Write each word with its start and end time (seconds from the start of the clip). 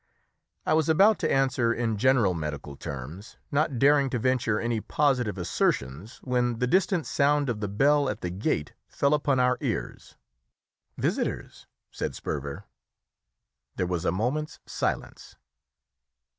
I 0.65 0.73
was 0.73 0.89
about 0.89 1.19
to 1.19 1.31
answer 1.31 1.71
in 1.71 1.95
general 1.95 2.33
medical 2.33 2.75
terms, 2.75 3.37
not 3.51 3.77
daring 3.77 4.09
to 4.09 4.17
venture 4.17 4.59
any 4.59 4.81
positive 4.81 5.37
assertions, 5.37 6.17
when 6.23 6.57
the 6.57 6.65
distant 6.65 7.05
sound 7.05 7.49
of 7.51 7.59
the 7.59 7.67
bell 7.67 8.09
at 8.09 8.21
the 8.21 8.31
gate 8.31 8.73
fell 8.87 9.13
upon 9.13 9.39
our 9.39 9.59
ears. 9.61 10.17
"Visitors," 10.97 11.67
said 11.91 12.15
Sperver. 12.15 12.63
There 13.75 13.85
was 13.85 14.03
a 14.03 14.11
moment's 14.11 14.59
silence. 14.65 15.35